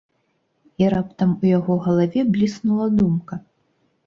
І 0.83 0.87
раптам 0.93 1.35
у 1.41 1.49
яго 1.57 1.75
галаве 1.89 2.25
бліснула 2.33 2.87
думка. 2.99 3.41